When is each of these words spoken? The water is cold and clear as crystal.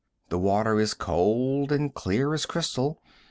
The 0.29 0.39
water 0.39 0.79
is 0.79 0.95
cold 0.95 1.71
and 1.71 1.93
clear 1.93 2.33
as 2.33 2.47
crystal. 2.47 3.03